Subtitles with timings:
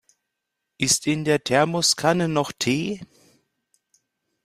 [0.79, 3.01] Ist in der Thermoskanne noch Tee?